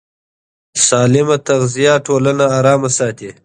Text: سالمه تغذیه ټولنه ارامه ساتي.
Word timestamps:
سالمه 0.87 1.37
تغذیه 1.47 1.93
ټولنه 2.05 2.45
ارامه 2.57 2.89
ساتي. 2.97 3.29